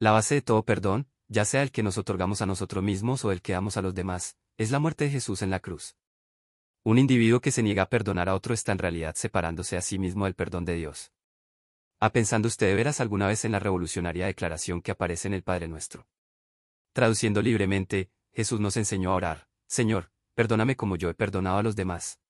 La 0.00 0.12
base 0.12 0.36
de 0.36 0.42
todo 0.42 0.64
perdón, 0.64 1.08
ya 1.26 1.44
sea 1.44 1.62
el 1.62 1.72
que 1.72 1.82
nos 1.82 1.98
otorgamos 1.98 2.40
a 2.40 2.46
nosotros 2.46 2.84
mismos 2.84 3.24
o 3.24 3.32
el 3.32 3.42
que 3.42 3.54
damos 3.54 3.76
a 3.76 3.82
los 3.82 3.94
demás, 3.96 4.36
es 4.56 4.70
la 4.70 4.78
muerte 4.78 5.04
de 5.04 5.10
Jesús 5.10 5.42
en 5.42 5.50
la 5.50 5.58
cruz. 5.58 5.96
Un 6.84 6.98
individuo 6.98 7.40
que 7.40 7.50
se 7.50 7.64
niega 7.64 7.82
a 7.82 7.88
perdonar 7.88 8.28
a 8.28 8.36
otro 8.36 8.54
está 8.54 8.70
en 8.70 8.78
realidad 8.78 9.16
separándose 9.16 9.76
a 9.76 9.80
sí 9.82 9.98
mismo 9.98 10.26
del 10.26 10.36
perdón 10.36 10.64
de 10.64 10.76
Dios. 10.76 11.12
¿Ha 11.98 12.10
pensado 12.10 12.46
usted 12.46 12.68
de 12.68 12.76
veras 12.76 13.00
alguna 13.00 13.26
vez 13.26 13.44
en 13.44 13.50
la 13.50 13.58
revolucionaria 13.58 14.26
declaración 14.26 14.82
que 14.82 14.92
aparece 14.92 15.26
en 15.26 15.34
el 15.34 15.42
Padre 15.42 15.66
Nuestro? 15.66 16.06
Traduciendo 16.92 17.42
libremente, 17.42 18.12
Jesús 18.32 18.60
nos 18.60 18.76
enseñó 18.76 19.10
a 19.10 19.16
orar, 19.16 19.48
Señor, 19.66 20.12
perdóname 20.34 20.76
como 20.76 20.94
yo 20.94 21.10
he 21.10 21.14
perdonado 21.14 21.58
a 21.58 21.62
los 21.64 21.74
demás. 21.74 22.20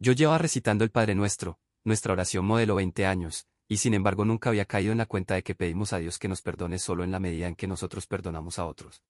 Yo 0.00 0.10
llevaba 0.10 0.38
recitando 0.38 0.82
el 0.82 0.90
Padre 0.90 1.14
Nuestro, 1.14 1.60
nuestra 1.84 2.14
oración 2.14 2.44
modelo 2.46 2.74
20 2.74 3.06
años, 3.06 3.46
y 3.70 3.76
sin 3.76 3.94
embargo 3.94 4.24
nunca 4.24 4.50
había 4.50 4.64
caído 4.64 4.90
en 4.90 4.98
la 4.98 5.06
cuenta 5.06 5.34
de 5.34 5.44
que 5.44 5.54
pedimos 5.54 5.92
a 5.92 5.98
Dios 5.98 6.18
que 6.18 6.26
nos 6.26 6.42
perdone 6.42 6.80
solo 6.80 7.04
en 7.04 7.12
la 7.12 7.20
medida 7.20 7.46
en 7.46 7.54
que 7.54 7.68
nosotros 7.68 8.08
perdonamos 8.08 8.58
a 8.58 8.66
otros. 8.66 9.00